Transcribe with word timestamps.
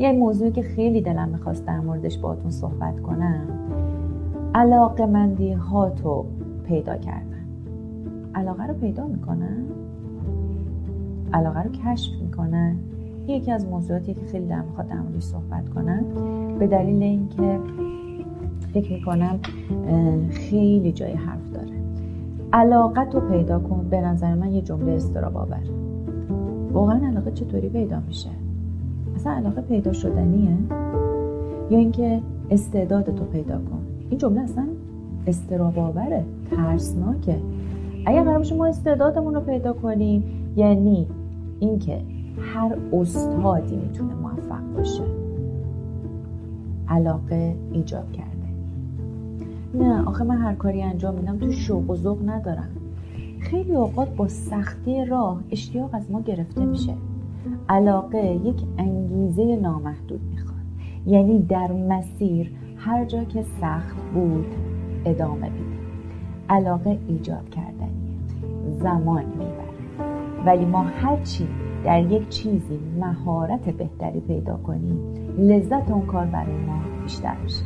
یه 0.00 0.12
موضوعی 0.12 0.50
که 0.50 0.62
خیلی 0.62 1.00
دلم 1.00 1.28
می‌خواست 1.28 1.66
در 1.66 1.80
موردش 1.80 2.18
باتون 2.18 2.50
صحبت 2.50 3.00
کنم. 3.00 3.46
علاقه 4.54 5.06
مندی 5.06 5.52
هاتو 5.52 6.24
پیدا 6.66 6.96
کردن. 6.96 7.44
علاقه 8.34 8.66
رو 8.66 8.74
پیدا 8.74 9.06
می‌کنن؟ 9.06 9.64
علاقه 11.32 11.62
رو 11.62 11.70
کشف 11.70 12.22
می‌کنن. 12.22 12.76
یکی 13.28 13.52
از 13.52 13.66
موضوعاتی 13.66 14.14
که 14.14 14.20
خیلی 14.26 14.46
در 14.46 14.60
می‌خواد 14.62 14.88
در 14.88 15.00
موردش 15.00 15.22
صحبت 15.22 15.68
کنم 15.68 16.04
به 16.58 16.66
دلیل 16.66 17.02
اینکه 17.02 17.58
فکر 18.72 18.92
می‌کنم 18.92 19.38
خیلی 20.30 20.92
جای 20.92 21.12
حرف 21.12 21.50
داره. 21.54 21.76
علاقت 22.52 23.14
رو 23.14 23.20
پیدا 23.20 23.58
کن 23.58 23.86
به 23.90 24.00
نظر 24.00 24.34
من 24.34 24.52
یه 24.52 24.62
جمله 24.62 24.92
استراب 24.92 25.36
آور. 25.36 25.62
واقعا 26.72 27.06
علاقه 27.06 27.30
چطوری 27.30 27.68
پیدا 27.68 28.00
میشه؟ 28.06 28.30
اصلا 29.16 29.32
علاقه 29.32 29.60
پیدا 29.60 29.92
شدنیه؟ 29.92 30.56
یا 31.70 31.78
اینکه 31.78 32.20
استعداد 32.50 33.04
تو 33.04 33.24
پیدا 33.24 33.54
کن؟ 33.54 33.80
این 34.10 34.18
جمله 34.18 34.40
اصلا 34.40 34.64
استراب 35.26 35.78
آوره 35.78 36.24
ترسناکه. 36.50 37.36
اگر 38.06 38.24
قرار 38.24 38.46
ما 38.58 38.66
استعدادمون 38.66 39.34
رو 39.34 39.40
پیدا 39.40 39.72
کنیم 39.72 40.24
یعنی 40.56 41.06
اینکه 41.60 42.00
هر 42.54 42.76
استادی 42.92 43.76
می‌تونه 43.76 44.14
موفق 44.14 44.76
باشه. 44.76 45.02
علاقه 46.88 47.54
ایجاب 47.72 48.12
کرده. 48.12 48.30
نه 49.74 50.08
آخه 50.08 50.24
من 50.24 50.36
هر 50.36 50.54
کاری 50.54 50.82
انجام 50.82 51.14
میدم 51.14 51.38
تو 51.38 51.52
شوق 51.52 51.90
و 51.90 51.96
ذوق 51.96 52.18
ندارم. 52.28 52.68
خیلی 53.40 53.74
اوقات 53.74 54.16
با 54.16 54.28
سختی 54.28 55.04
راه 55.04 55.40
اشتیاق 55.50 55.90
از 55.92 56.10
ما 56.10 56.20
گرفته 56.20 56.64
میشه. 56.64 56.94
علاقه 57.68 58.40
یک 58.44 58.56
انگیزه 58.78 59.56
نامحدود 59.56 60.20
می‌خواد. 60.30 60.60
یعنی 61.06 61.38
در 61.38 61.72
مسیر 61.72 62.50
هر 62.76 63.04
جا 63.04 63.24
که 63.24 63.42
سخت 63.42 63.96
بود 64.14 64.46
ادامه 65.04 65.50
بیده 65.50 65.80
علاقه 66.48 66.98
ایجاد 67.08 67.50
کردنیه. 67.50 68.70
زمان 68.80 69.24
می‌بره. 69.24 69.70
ولی 70.46 70.64
ما 70.64 70.82
هرچی 70.82 71.48
در 71.84 72.12
یک 72.12 72.28
چیزی 72.28 72.78
مهارت 73.00 73.70
بهتری 73.70 74.20
پیدا 74.20 74.56
کنیم 74.56 74.98
لذت 75.38 75.90
اون 75.90 76.06
کار 76.06 76.26
برای 76.26 76.56
ما 76.66 76.80
بیشتر 77.02 77.36
میشه. 77.42 77.64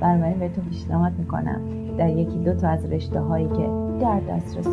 بنابراین 0.00 0.38
بهتون 0.38 0.64
پیشنهاد 0.64 1.12
می‌کنم 1.18 1.60
در 1.98 2.08
یکی 2.08 2.38
دو 2.38 2.54
تا 2.54 2.68
از 2.68 2.92
رشته 2.92 3.20
هایی 3.20 3.48
که 3.48 3.68
در 4.00 4.20
دسترس 4.20 4.66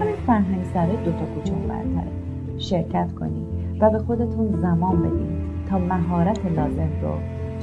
همین 0.00 0.14
فرهنگ 0.26 0.64
سره 0.64 1.04
دو 1.04 1.12
تا 1.12 1.24
کوچون 1.34 1.58
برتره. 1.68 2.12
شرکت 2.58 3.12
کنید. 3.12 3.57
و 3.80 3.90
به 3.90 3.98
خودتون 3.98 4.52
زمان 4.52 5.02
بدید 5.02 5.68
تا 5.70 5.78
مهارت 5.78 6.46
لازم 6.46 6.88
رو 7.02 7.12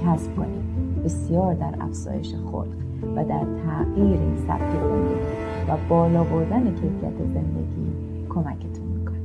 کسب 0.05 0.35
کنید 0.35 1.03
بسیار 1.03 1.53
در 1.53 1.73
افزایش 1.81 2.35
خلق 2.35 2.67
و 3.15 3.25
در 3.25 3.45
تغییر 3.65 4.19
این 4.19 4.35
سبک 4.37 4.71
زندگی 4.71 5.15
و 5.69 5.77
بالا 5.89 6.23
بردن 6.23 6.63
کیفیت 6.63 7.17
زندگی 7.27 7.91
کمکتون 8.29 8.87
می‌کنه. 8.99 9.17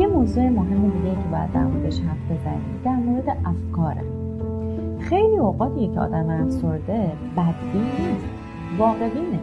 یه 0.00 0.06
موضوع 0.06 0.48
مهم 0.48 0.82
دیگه 0.82 1.10
که 1.10 1.28
باید 1.32 1.52
در 1.52 1.64
موردش 1.64 2.00
حرف 2.00 2.40
بزنیم 2.40 2.80
در 2.84 2.96
مورد 2.96 3.36
افکاره 3.44 4.02
خیلی 5.00 5.36
اوقات 5.36 5.78
یک 5.78 5.96
آدم 5.96 6.30
افسرده 6.30 7.12
بدبین 7.36 7.82
نیست 7.82 8.26
واقعینه 8.78 9.38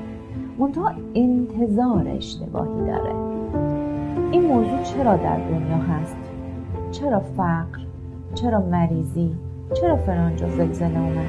منتها 0.59 0.91
انتظار 1.16 2.07
اشتباهی 2.07 2.85
داره. 2.88 3.16
این 4.31 4.41
موضوع 4.41 4.83
چرا 4.83 5.17
در 5.17 5.38
دنیا 5.38 5.78
هست؟ 5.78 6.33
چرا 6.94 7.19
فقر؟ 7.19 7.80
چرا 8.33 8.61
مریضی؟ 8.61 9.36
چرا 9.73 9.95
فلانجا 9.95 10.49
زلزله 10.49 11.00
اومد؟ 11.00 11.25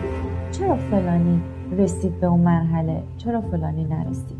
چرا 0.51 0.77
فلانی 0.77 1.41
رسید 1.79 2.21
به 2.21 2.27
اون 2.27 2.41
مرحله؟ 2.41 3.03
چرا 3.17 3.41
فلانی 3.41 3.85
نرسید؟ 3.85 4.39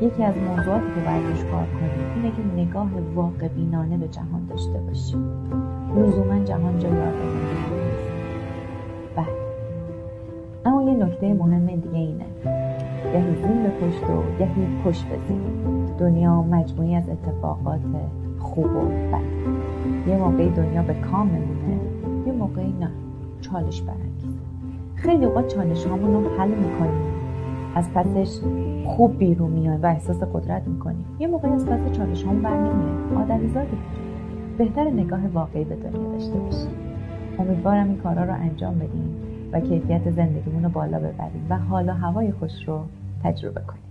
یکی 0.00 0.24
از 0.24 0.34
موضوعاتی 0.36 0.86
که 0.94 1.00
باید 1.00 1.26
روش 1.26 1.44
کار 1.44 1.66
کنیم 1.66 2.14
اینه 2.14 2.30
که 2.30 2.42
نگاه 2.56 2.88
واقع 3.14 3.48
بینانه 3.48 3.96
به 3.96 4.08
جهان 4.08 4.46
داشته 4.50 4.78
باشیم. 4.78 5.24
لزوما 5.96 6.44
جهان 6.44 6.78
جای 6.78 6.92
بله. 9.16 9.26
اما 10.64 10.82
یه 10.82 11.04
نکته 11.04 11.34
مهم 11.34 11.66
دیگه 11.66 11.98
اینه. 11.98 12.26
گهی 13.12 13.34
زین 13.34 13.62
به 13.62 13.68
پشت 13.68 14.02
و 14.02 14.38
گهی 14.38 14.82
پشت 14.84 15.06
دنیا 15.98 16.42
مجموعی 16.42 16.94
از 16.94 17.08
اتفاقات 17.08 17.80
خوب 18.58 18.76
و 18.76 18.80
بد. 18.80 20.08
یه 20.08 20.16
موقعی 20.16 20.50
دنیا 20.50 20.82
به 20.82 20.94
کام 20.94 21.26
میمونه 21.26 21.80
یه 22.26 22.32
موقعی 22.32 22.74
نه. 22.80 22.90
چالش 23.40 23.82
برانگیز 23.82 24.38
خیلی 24.94 25.24
اوقات 25.24 25.54
چالش 25.54 25.86
هامون 25.86 26.24
رو 26.24 26.30
حل 26.38 26.48
می‌کنیم. 26.48 27.02
از 27.74 27.92
پسش 27.92 28.40
خوب 28.86 29.18
بیرون 29.18 29.50
میایم 29.50 29.82
و 29.82 29.86
احساس 29.86 30.22
قدرت 30.22 30.68
می‌کنیم. 30.68 31.04
یه 31.18 31.26
موقعی 31.26 31.52
از 31.52 31.66
پس 31.66 31.92
چالش 31.92 32.24
هامون 32.24 32.42
برنمیایم 32.42 33.16
آدمی 33.16 33.48
زادی 33.48 33.76
بهتر 34.58 34.90
نگاه 34.90 35.20
واقعی 35.34 35.64
به 35.64 35.76
دنیا 35.76 36.12
داشته 36.12 36.38
باشیم. 36.38 36.70
امیدوارم 37.38 37.88
این 37.88 37.96
کارا 37.96 38.24
رو 38.24 38.32
انجام 38.32 38.74
بدیم 38.74 39.16
و 39.52 39.60
کیفیت 39.60 40.10
زندگیمون 40.10 40.62
رو 40.64 40.68
بالا 40.68 40.98
ببریم 40.98 41.46
و 41.50 41.58
حالا 41.58 41.94
هوای 41.94 42.32
خوش 42.32 42.68
رو 42.68 42.80
تجربه 43.24 43.60
کنیم. 43.60 43.87